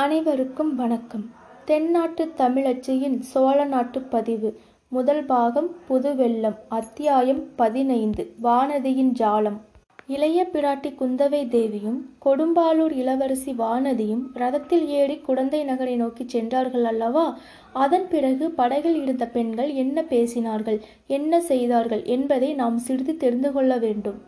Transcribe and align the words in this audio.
அனைவருக்கும் 0.00 0.74
வணக்கம். 0.74 1.30
தென்னாட்டு 1.64 2.24
தமிழச்சியின் 2.36 3.18
சோழ 3.18 3.64
நாட்டு 3.64 4.00
பதிவு 4.00 4.50
முதல் 4.88 5.24
பாகம் 5.24 5.76
புதுவெள்ளம் 5.88 6.56
அத்தியாயம் 6.68 7.42
பதினைந்து 7.56 8.34
வானதியின் 8.42 9.10
ஜாலம். 9.20 9.58
இளைய 10.06 10.48
பிராட்டி 10.52 10.90
குந்தவை 11.00 11.48
தேவியும் 11.48 11.98
கொடும்பாளூர் 12.24 12.92
இளவரசி 12.92 13.52
வானதியும் 13.52 14.22
ரதத்தில் 14.34 14.86
ஏறி 15.00 15.16
குடந்தை 15.18 15.64
நகரை 15.64 15.96
நோக்கிச் 15.96 16.28
சென்றார்கள் 16.28 16.84
அல்லவா? 16.84 17.38
அதன் 17.72 18.08
பிறகு 18.08 18.50
படகில் 18.50 19.02
இருந்த 19.02 19.26
பெண்கள் 19.26 19.72
என்ன 19.72 20.02
பேசினார்கள் 20.02 20.80
என்ன 21.06 21.40
செய்தார்கள் 21.40 22.04
என்பதை 22.04 22.54
நாம் 22.54 22.78
சிறிது 22.78 23.16
தெரிந்து 23.16 23.52
கொள்ள 23.52 23.76
வேண்டும். 23.76 24.20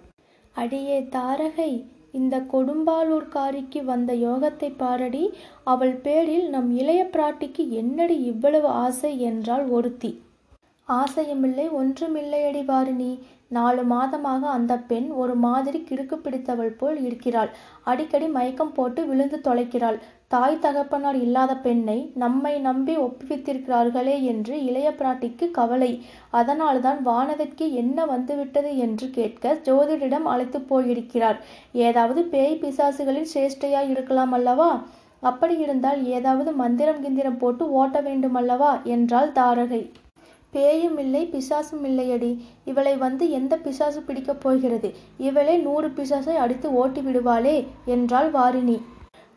அடியே 0.52 1.00
தாரகை 1.00 1.72
இந்த 2.12 2.36
கொடும்பாலூர்காரிக்கு 2.52 3.80
வந்த 3.84 4.12
யோகத்தை 4.14 4.70
பாரடி 4.76 5.24
அவள் 5.64 5.94
பேரில் 5.96 6.48
நம் 6.48 6.70
இளைய 6.80 7.02
பிராட்டிக்கு 7.12 7.64
என்னடி 7.80 8.16
இவ்வளவு 8.22 8.68
ஆசை 8.84 9.12
என்றாள் 9.20 9.66
ஒருத்தி. 9.68 10.10
ஆசையுமில்லை 10.88 11.66
ஒன்றுமில்லையடி 11.80 12.62
வாரிணி. 12.64 13.12
நாலு 13.58 13.82
மாதமாக 13.82 14.42
அந்த 14.56 14.74
பெண் 14.90 15.08
ஒரு 15.22 15.34
மாதிரி 15.44 15.78
கிறுக்கு 15.88 16.16
பிடித்தவள் 16.16 16.74
போல் 16.80 16.98
இருக்கிறாள். 17.04 17.50
அடிக்கடி 17.82 18.28
மயக்கம் 18.28 18.72
போட்டு 18.72 19.00
விழுந்து 19.06 19.38
தொலைக்கிறாள். 19.44 19.98
தாய் 20.28 20.58
தகப்பனார் 20.58 21.16
இல்லாத 21.16 21.52
பெண்ணை 21.56 21.96
நம்மை 22.14 22.52
நம்பி 22.58 22.94
ஒப்புவித்திருக்கிறார்களே 22.96 24.14
என்று 24.22 24.54
இளைய 24.64 24.88
பிராட்டிக்கு 24.98 25.46
கவலை. 25.50 25.90
அதனால்தான் 26.30 27.00
வானதிக்கு 27.06 27.66
என்ன 27.82 28.06
வந்துவிட்டது 28.06 28.70
என்று 28.78 29.08
கேட்க 29.10 29.54
ஜோதிடரிடம் 29.68 30.28
அழைத்து 30.34 30.60
போயிருக்கிறார். 30.60 31.40
ஏதாவது 31.86 32.22
பேய் 32.34 32.60
பிசாசுகளின் 32.62 33.32
சேஷ்டையாய் 33.34 33.90
இருக்கலாம் 33.90 34.32
அல்லவா? 34.32 34.70
அப்படி 35.22 35.56
இருந்தால் 35.56 36.00
ஏதாவது 36.16 36.52
மந்திரம் 36.52 37.02
கிந்திரம் 37.04 37.38
போட்டு 37.38 37.64
ஓட்ட 37.72 37.98
வேண்டுமல்லவா? 38.00 38.72
என்றாள் 38.94 39.34
தாரகை. 39.34 39.82
பேயும் 40.52 40.98
இல்லை 40.98 41.28
பிசாசும் 41.32 41.84
இல்லையடி. 41.84 42.38
இவளை 42.64 42.96
வந்து 42.96 43.30
எந்த 43.30 43.56
பிசாசு 43.56 44.00
பிடிக்கப் 44.00 44.40
போகிறது? 44.40 44.94
இவளே 45.18 45.56
நூறு 45.56 45.88
பிசாசை 45.88 46.34
அடித்து 46.34 46.74
ஓட்டி 46.74 47.00
விடுவாளே 47.00 47.66
என்றாள் 47.84 48.30
வாரிணி. 48.30 48.80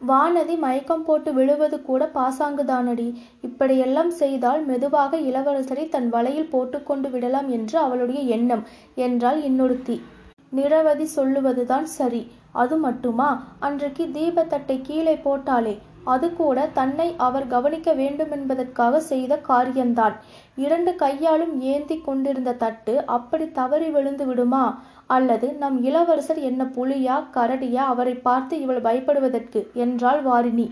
வானதி 0.08 0.58
மயக்கம் 0.58 1.04
போட்டு 1.04 1.34
விழுவது 1.34 1.82
கூட 1.82 2.12
பாசாங்குதானடி. 2.16 3.14
இப்படியெல்லாம் 3.42 4.12
செய்தால் 4.12 4.66
மெதுவாக 4.66 5.20
இளவரசரை 5.20 5.90
தன் 5.90 6.10
வலையில் 6.10 6.50
போட்டுக்கொண்டு 6.50 7.10
விடலாம் 7.10 7.50
என்று 7.50 7.80
அவளுடைய 7.80 8.22
எண்ணம் 8.22 8.64
என்றாள் 8.96 9.42
இன்னொருத்தி. 9.42 10.02
நிரவதி 10.50 11.08
சொல்லுவதுதான் 11.16 11.84
சரி. 11.84 12.28
அது 12.52 12.78
மட்டுமா? 12.78 13.30
அன்றைக்கு 13.60 14.06
தீபத்தட்டை 14.14 14.80
கீழே 14.82 15.16
போட்டாளே. 15.16 15.78
அது 16.14 16.28
கூட 16.34 16.66
தன்னை 16.80 17.08
அவர் 17.28 17.48
கவனிக்க 17.48 17.90
வேண்டுமென்பதற்காக 17.94 19.00
செய்த 19.12 19.34
காரியம்தான் 19.50 20.16
இரண்டு 20.56 20.92
கையாலும் 20.96 21.54
ஏந்தி 21.74 21.98
கொண்டிருந்த 22.02 22.58
தட்டு 22.64 22.96
அப்படி 23.16 23.46
தவறி 23.52 23.90
விழுந்து 23.90 24.26
விடுமா? 24.26 24.66
அல்லது 25.08 25.48
நம் 25.64 25.78
இளவரசர் 25.84 26.42
என்ன 26.50 26.64
புலியா 26.78 27.16
கரடியா? 27.36 27.84
அவரை 27.94 28.16
பார்த்து 28.28 28.56
இவள் 28.60 28.82
பயப்படுவதற்கு 28.88 29.62
என்றாள் 29.86 30.22
வாரிணி. 30.30 30.68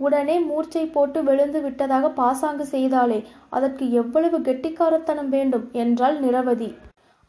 உடனே 0.00 0.36
மூர்ச்சை 0.40 0.84
போட்டு 0.86 1.20
விழுந்து 1.22 1.60
விட்டதாக 1.62 2.08
பாசாங்கு 2.20 2.66
செய்தாளே 2.74 3.18
அதற்கு 3.48 3.86
எவ்வளவு 3.92 4.38
கெட்டிக்காரத்தனம் 4.40 5.32
வேண்டும்? 5.36 5.66
என்றாள் 5.82 6.16
நிரவதி. 6.20 6.70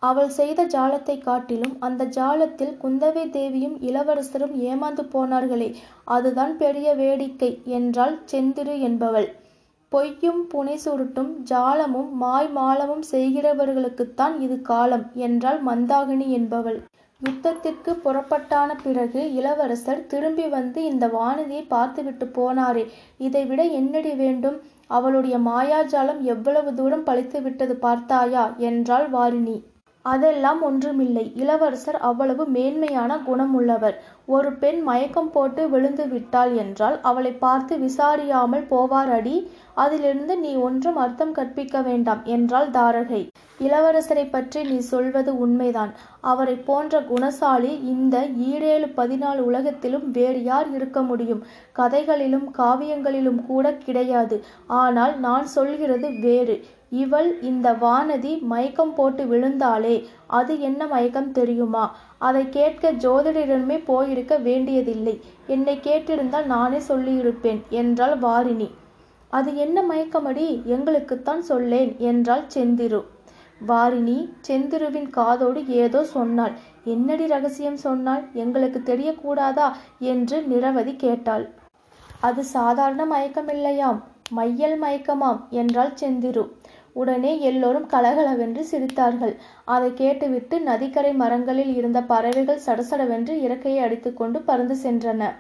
அவள் 0.02 0.30
செய்த 0.30 0.62
ஜாலத்தை 0.66 1.16
காட்டிலும் 1.20 1.76
அந்த 1.80 2.08
ஜாலத்தில் 2.16 2.74
குந்தவை 2.84 3.26
தேவியும் 3.30 3.76
இளவரசரும் 3.82 4.56
ஏமாந்து 4.70 5.04
போனார்களே 5.14 5.70
அதுதான் 6.06 6.54
பெரிய 6.58 6.88
வேடிக்கை 6.94 7.50
என்றாள் 7.78 8.16
செந்திரு 8.32 8.76
என்பவள். 8.80 9.30
பொய்யும் 9.92 10.42
புனை 10.52 10.76
சுருட்டும் 10.84 11.32
ஜாலமும் 11.44 12.12
மாய் 12.16 12.50
மாலமும் 12.50 13.04
செய்கிறவர்களுக்குத்தான் 13.12 14.36
இது 14.40 14.58
காலம் 14.62 15.06
என்றாள் 15.16 15.60
மந்தாகினி 15.62 16.28
என்பவள். 16.32 16.80
யுத்தத்திற்கு 17.22 17.92
புறப்பட்டான 18.04 18.70
பிறகு 18.84 19.22
இளவரசர் 19.34 20.06
திரும்பி 20.06 20.46
வந்து 20.50 20.80
இந்த 20.84 21.08
வானதியை 21.18 21.64
பார்த்துவிட்டு 21.68 22.26
போனாரே 22.38 22.84
இதைவிட 23.18 23.64
என்னடி 23.80 24.14
வேண்டும்? 24.16 24.58
அவளுடைய 24.90 25.36
மாயாஜாலம் 25.50 26.22
எவ்வளவு 26.34 26.72
தூரம் 26.74 27.04
பழித்து 27.04 27.42
விட்டது 27.42 27.76
பார்த்தாயா? 27.86 28.46
என்றாள் 28.70 29.08
வாரிணி. 29.10 29.58
அதெல்லாம் 30.06 30.62
ஒன்றுமில்லை. 30.68 31.24
இளவரசர் 31.42 31.98
அவ்வளவு 32.10 32.44
மேன்மையான 32.56 33.18
குணமுள்ளவர். 33.28 33.98
ஒரு 34.26 34.50
பெண் 34.54 34.80
மயக்கம் 34.82 35.30
போட்டு 35.32 35.64
விழுந்து 35.70 36.06
விட்டாள் 36.08 36.54
என்றால் 36.56 36.98
அவளை 37.02 37.32
பார்த்து 37.44 37.76
விசாரியாமல் 37.78 38.66
போவார் 38.72 39.12
அடி 39.18 39.36
அதிலிருந்து 39.74 40.34
நீ 40.38 40.52
ஒன்றும் 40.68 40.98
அர்த்தம் 41.04 41.32
கற்பிக்க 41.32 41.82
வேண்டாம் 41.82 42.24
என்றாள் 42.36 42.70
தாரகை. 42.70 43.22
இளவரசரை 43.60 44.26
பற்றி 44.30 44.60
நீ 44.64 44.78
சொல்வது 44.92 45.32
உண்மைதான். 45.38 45.94
அவரை 46.32 46.56
போன்ற 46.70 47.02
குணசாலி 47.12 47.72
இந்த 47.94 48.18
ஈரேழு 48.50 48.90
பதினாலு 49.00 49.42
உலகத்திலும் 49.50 50.08
வேறு 50.12 50.44
யார் 50.44 50.70
இருக்க 50.74 51.02
முடியும்? 51.02 51.42
கதைகளிலும் 51.74 52.48
காவியங்களிலும் 52.58 53.42
கூட 53.46 53.74
கிடையாது. 53.88 54.38
ஆனால் 54.84 55.16
நான் 55.20 55.48
சொல்கிறது 55.58 56.10
வேறு. 56.28 56.58
இவள் 56.92 57.42
இந்த 57.42 57.74
வானதி 57.74 58.42
மயக்கம் 58.42 58.94
போட்டு 58.94 59.24
விழுந்தாளே 59.26 60.06
அது 60.28 60.60
என்ன 60.60 60.88
மயக்கம் 60.88 61.32
தெரியுமா? 61.32 61.96
அதை 62.18 62.50
கேட்க 62.50 62.92
ஜோதிடரிடமே 62.92 63.82
போயிருக்க 63.86 64.38
வேண்டியதில்லை. 64.38 65.22
என்னை 65.48 65.80
கேட்டிருந்தால் 65.84 66.46
நானே 66.46 66.78
சொல்லியிருப்பேன் 66.78 67.62
என்றாள் 67.70 68.18
வாரிணி. 68.18 68.70
அது 69.34 69.56
என்ன 69.56 69.84
மயக்கமடி? 69.90 70.48
எங்களுக்குத்தான் 70.66 71.40
சொல்லேன் 71.40 71.96
என்றாள் 71.98 72.46
செந்திரு. 72.54 73.02
வாரிணி 73.68 74.30
செந்திருவின் 74.48 75.10
காதோடு 75.10 75.68
ஏதோ 75.68 76.04
சொன்னாள். 76.04 76.54
என்னடி 76.84 77.28
ரகசியம் 77.28 77.78
சொன்னாள்? 77.78 78.24
எங்களுக்கு 78.34 78.80
தெரியக்கூடாதா? 78.86 79.72
என்று 80.00 80.42
நிரவதி 80.42 80.96
கேட்டாள். 80.96 81.46
அது 82.20 82.44
சாதாரண 82.44 83.06
மயக்கமில்லையாம் 83.06 84.02
மையல் 84.30 84.82
மயக்கமாம் 84.82 85.40
என்றாள் 85.50 85.94
செந்திரு. 86.02 86.44
உடனே 86.94 87.34
எல்லோரும் 87.50 87.88
கலகலவென்று 87.94 88.64
சிரித்தார்கள். 88.72 89.34
அதை 89.66 89.90
கேட்டுவிட்டு 89.94 90.56
நதிக்கரை 90.62 91.14
மரங்களில் 91.14 91.74
இருந்த 91.76 92.02
பறவைகள் 92.12 92.66
சடசடவென்று 92.66 93.36
இறக்கையை 93.46 93.82
அடித்துக்கொண்டு 93.86 94.42
பறந்து 94.42 94.78
சென்றன. 94.84 95.32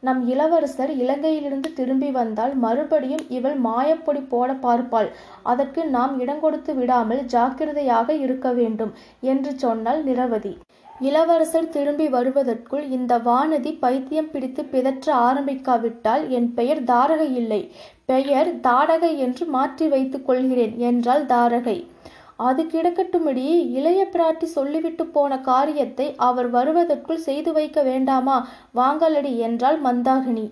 நம் 0.00 0.20
இளவரசர் 0.28 0.92
இலங்கையிலிருந்து 1.02 1.68
திரும்பி 1.72 2.10
வந்தால் 2.10 2.54
மறுபடியும் 2.54 3.24
இவள் 3.28 3.58
மாயப்பொடி 3.66 4.22
போட 4.28 4.52
பார்ப்பாள். 4.66 5.10
அதற்கு 5.42 5.82
நாம் 5.96 6.14
இடங்கொடுத்து 6.20 6.74
விடாமல் 6.74 7.22
ஜாக்கிரதையாக 7.26 8.08
இருக்க 8.24 8.48
வேண்டும் 8.52 8.94
என்று 9.32 9.52
சொன்னாள் 9.58 10.02
நிரவதி. 10.04 10.54
இளவரசர் 11.00 11.72
திரும்பி 11.76 12.06
வருவதற்குள் 12.08 12.84
இந்த 12.96 13.12
வானதி 13.18 13.70
பைத்தியம் 13.78 14.30
பிடித்து 14.30 14.62
பிதற்ற 14.64 15.06
ஆரம்பிக்காவிட்டால் 15.28 16.22
என் 16.28 16.48
பெயர் 16.54 16.82
தாரக 16.84 17.22
இல்லை. 17.40 17.60
பெயர் 18.08 18.50
தாடகை 18.60 19.16
என்று 19.16 19.46
மாற்றி 19.46 19.88
வைத்துக் 19.88 20.26
கொள்கிறேன் 20.26 20.74
என்றாள் 20.78 21.24
தாரகை. 21.26 21.78
அது 22.36 22.62
கிடக்கட்டும்படி 22.64 23.46
இளைய 23.70 24.00
பிராட்டி 24.12 24.44
சொல்லிவிட்டு 24.44 25.06
போன 25.06 25.38
காரியத்தை 25.40 26.14
அவர் 26.16 26.50
வருவதற்குள் 26.50 27.24
செய்து 27.28 27.52
வைக்க 27.52 27.82
வேண்டாமா? 27.82 28.48
வாங்கலடி 28.74 29.36
என்றாள் 29.36 29.78
மந்தாகினி. 29.82 30.46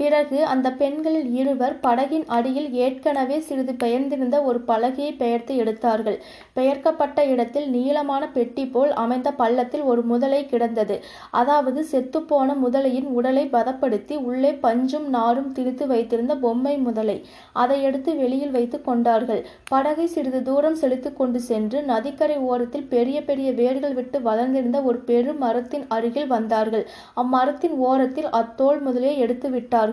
பிறகு 0.00 0.38
அந்த 0.52 0.68
பெண்களில் 0.80 1.30
இருவர் 1.40 1.74
படகின் 1.82 2.26
அடியில் 2.36 2.68
ஏற்கனவே 2.84 3.38
சிறிது 3.48 3.72
பெயர்ந்திருந்த 3.74 4.36
ஒரு 4.42 4.58
பலகையை 4.68 5.12
பெயர்த்து 5.22 5.52
எடுத்தார்கள். 5.56 6.18
பெயர்க்கப்பட்ட 6.52 7.18
இடத்தில் 7.32 7.68
நீளமான 7.70 8.22
பெட்டி 8.36 8.64
போல் 8.66 8.92
அமைந்த 9.02 9.28
பள்ளத்தில் 9.40 9.84
ஒரு 9.90 10.02
முதலை 10.02 10.40
கிடந்தது. 10.46 10.96
அதாவது 11.40 11.82
செத்துப்போன 11.92 12.56
முதலையின் 12.64 13.08
உடலை 13.18 13.44
பதப்படுத்தி 13.56 14.16
உள்ளே 14.28 14.52
பஞ்சும் 14.66 15.08
நாரும் 15.16 15.50
திரித்து 15.52 15.86
வைத்திருந்த 15.86 16.36
பொம்மை 16.44 16.74
முதலை. 16.86 17.16
அதை 17.62 17.78
எடுத்து 17.82 18.14
வெளியில் 18.22 18.54
வைத்து 18.56 18.80
கொண்டார்கள். 18.88 19.42
படகை 19.68 20.06
சிறிது 20.06 20.42
தூரம் 20.42 20.78
செலுத்து 20.82 21.12
கொண்டு 21.12 21.40
சென்று 21.50 21.78
நதிக்கரை 21.82 22.38
ஓரத்தில் 22.50 22.88
பெரிய 22.94 23.18
பெரிய 23.24 23.50
வேர்கள் 23.52 23.94
விட்டு 23.94 24.20
வளர்ந்திருந்த 24.28 24.80
ஒரு 24.82 24.98
பெரும் 25.10 25.38
மரத்தின் 25.38 25.86
அருகில் 25.88 26.32
வந்தார்கள். 26.36 26.86
அம்மரத்தின் 27.16 27.76
ஓரத்தில் 27.90 28.30
அத்தோல் 28.40 28.82
முதலையை 28.86 29.16
எடுத்து 29.26 29.48
விட்டார்கள். 29.50 29.88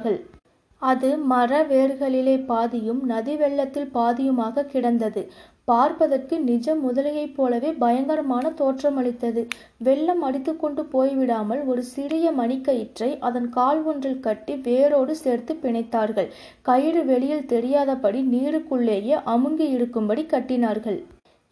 அது 0.81 1.17
மர 1.17 1.51
வேர்களிலே 1.69 2.33
பாதியும் 2.45 2.99
நதி 3.03 3.35
வெள்ளத்தில் 3.35 3.89
பாதியுமாக 3.93 4.65
கிடந்தது. 4.65 5.21
பார்ப்பதற்கு 5.65 6.35
நிஜ 6.39 6.75
முதலையைப் 6.75 7.33
போலவே 7.35 7.71
பயங்கரமான 7.83 8.51
தோற்றமளித்தது. 8.59 9.41
வெள்ளம் 9.77 10.21
அடித்துக்கொண்டு 10.21 10.83
போய்விடாமல் 10.93 11.61
ஒரு 11.65 11.83
சிறிய 11.83 12.31
மணிக்கயிற்றை 12.31 13.09
அதன் 13.19 13.49
கால் 13.49 13.81
ஒன்றில் 13.83 14.19
கட்டி 14.19 14.55
வேரோடு 14.67 15.15
சேர்த்து 15.15 15.55
பிணைத்தார்கள். 15.63 16.29
கயிறு 16.61 17.03
வெளியில் 17.05 17.45
தெரியாதபடி 17.45 18.21
நீருக்குள்ளேயே 18.35 19.17
அமுங்கி 19.25 19.69
இருக்கும்படி 19.69 20.25
கட்டினார்கள். 20.33 20.99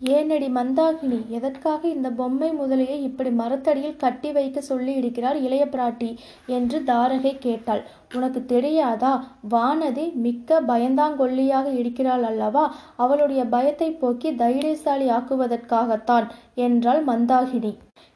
ஏனடி 0.01 0.47
மந்தாகினி 0.50 1.18
எதற்காக 1.30 1.81
இந்த 1.88 2.09
பொம்மை 2.09 2.50
முதலையை 2.51 2.97
இப்படி 3.00 3.30
மரத்தடியில் 3.30 3.95
கட்டி 3.95 4.31
வைக்க 4.31 4.62
சொல்லி 4.62 4.94
இருக்கிறார் 4.94 5.38
இளைய 5.38 5.65
பிராட்டி? 5.65 6.09
என்று 6.47 6.80
தாரகை 6.80 7.31
கேட்டாள். 7.38 7.81
உனக்கு 8.13 8.45
தெரியாதா? 8.45 9.13
வானதி 9.50 10.06
மிக்க 10.15 10.59
பயந்தாங்கொல்லியாக 10.62 11.68
இருக்கிறாள் 11.74 12.24
அல்லவா? 12.24 12.65
அவளுடைய 12.95 13.44
பயத்தை 13.45 13.89
போக்கி 13.92 14.31
தைரியசாலி 14.36 15.07
ஆக்குவதற்காகத்தான் 15.09 16.27
என்றாள் 16.56 17.01
மந்தாகினி. 17.06 17.74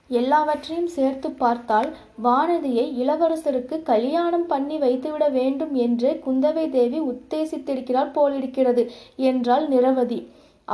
எல்லாவற்றையும் 0.10 0.88
சேர்த்து 0.88 1.32
பார்த்தால் 1.32 1.90
வானதியை 2.24 2.86
இளவரசருக்கு 3.04 3.82
கல்யாணம் 3.82 4.46
பண்ணி 4.46 4.78
வைத்துவிட 4.78 5.30
வேண்டும் 5.30 5.74
என்று 5.74 6.12
குந்தவை 6.26 6.70
தேவி 6.70 7.00
உத்தேசித்திருக்கிறார் 7.12 8.12
போலிருக்கிறது 8.12 8.86
என்றாள் 9.16 9.68
நிரவதி. 9.68 10.20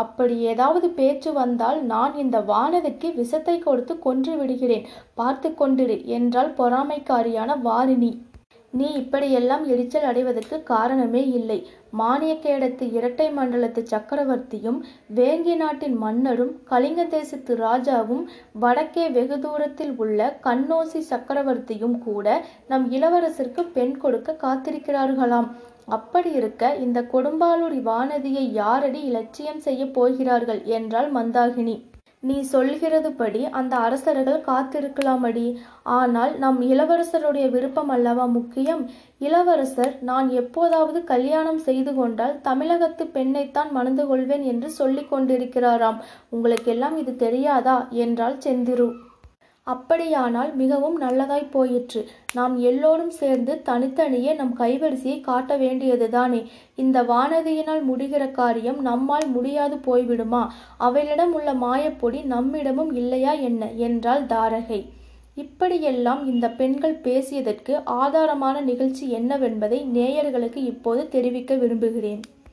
அப்படி 0.01 0.35
ஏதாவது 0.51 0.87
பேச்சு 0.99 1.31
வந்தால் 1.41 1.79
நான் 1.93 2.13
இந்த 2.23 2.39
வானதிக்கு 2.51 3.09
விஷத்தை 3.21 3.57
கொடுத்து 3.59 3.95
கொன்று 4.05 4.35
விடுகிறேன். 4.39 4.87
பார்த்து 5.19 5.51
கொண்டிரு 5.59 5.97
என்றாள் 6.17 6.51
பொறாமைக்காரியான 6.61 7.59
வாரிணி. 7.67 8.13
நீ 8.73 8.87
இப்படியெல்லாம் 9.01 9.61
எரிச்சல் 9.73 10.05
அடைவதற்கு 10.09 10.57
காரணமே 10.71 11.21
இல்லை. 11.37 11.57
மானியக்கேடத்து 11.99 12.85
இரட்டை 12.97 13.27
மண்டலத்து 13.37 13.81
சக்கரவர்த்தியும் 13.91 14.79
வேங்கி 15.17 15.55
நாட்டின் 15.61 15.95
மன்னரும் 16.01 16.51
கலிங்க 16.71 17.05
தேசத்து 17.13 17.55
ராஜாவும் 17.63 18.25
வடக்கே 18.63 19.05
வெகு 19.17 19.37
தூரத்தில் 19.45 19.93
உள்ள 20.03 20.27
கண்ணோசி 20.47 21.01
சக்கரவர்த்தியும் 21.11 21.97
கூட 22.07 22.35
நம் 22.73 22.87
இளவரசருக்கு 22.97 23.65
பெண் 23.77 23.95
கொடுக்க 24.03 24.37
காத்திருக்கிறார்களாம். 24.43 25.49
அப்படி 25.87 26.31
இருக்க 26.31 26.75
இந்த 26.75 27.01
கொடும்பாளூர் 27.01 27.75
வானதியை 27.83 28.51
யாரடி 28.51 29.01
இலட்சியம் 29.03 29.59
செய்ய 29.59 29.91
போகிறார்கள் 29.91 30.63
என்றாள் 30.63 31.11
மந்தாகினி. 31.11 31.75
நீ 32.19 32.45
சொல்கிறதுபடி 32.51 33.49
அந்த 33.49 33.75
அரசர்கள் 33.75 34.41
காத்திருக்கலாமடி. 34.47 35.57
ஆனால் 35.83 36.37
நம் 36.37 36.61
இளவரசருடைய 36.61 37.49
விருப்பம் 37.49 37.89
அல்லவா 37.89 38.25
முக்கியம்? 38.25 38.89
இளவரசர் 39.19 39.93
நான் 40.01 40.29
எப்போதாவது 40.29 41.03
கல்யாணம் 41.03 41.57
செய்து 41.57 41.95
கொண்டால் 41.95 42.41
தமிழகத்து 42.41 43.05
பெண்ணைத்தான் 43.13 43.71
மணந்து 43.71 44.07
கொள்வேன் 44.07 44.41
என்று 44.43 44.69
சொல்லிக் 44.69 45.13
கொண்டிருக்கிறாராம். 45.13 45.99
உங்களுக்கெல்லாம் 46.29 46.97
இது 46.97 47.15
தெரியாதா? 47.15 47.87
என்றாள் 47.89 48.37
செந்திரு. 48.37 48.91
அப்படியானால் 49.67 50.55
மிகவும் 50.55 51.01
நல்லதாய் 51.01 51.51
போயிற்று. 51.51 52.07
நாம் 52.33 52.57
எல்லோரும் 52.59 53.09
சேர்ந்து 53.09 53.61
தனித்தனியே 53.61 54.33
நம் 54.33 54.55
கைவரிசையை 54.59 55.21
காட்ட 55.21 55.57
வேண்டியதுதானே 55.57 56.45
இந்த 56.75 57.03
வானதியினால் 57.03 57.81
முடிகிற 57.89 58.31
காரியம் 58.31 58.81
நம்மால் 58.81 59.27
முடியாது 59.27 59.75
போய்விடுமா? 59.75 60.47
அவளிடம் 60.77 61.33
உள்ள 61.33 61.53
மாயப்பொடி 61.53 62.21
நம்மிடமும் 62.25 62.93
இல்லையா 62.93 63.31
என்ன? 63.31 63.71
என்றாள் 63.71 64.23
தாரகை. 64.23 64.89
இப்படியெல்லாம் 65.35 66.25
இந்த 66.27 66.49
பெண்கள் 66.49 67.01
பேசியதற்கு 67.01 67.81
ஆதாரமான 67.85 68.61
நிகழ்ச்சி 68.61 69.13
என்னவென்பதை 69.15 69.81
நேயர்களுக்கு 69.93 70.55
இப்போது 70.55 71.07
தெரிவிக்க 71.07 71.55
விரும்புகிறேன். 71.55 72.21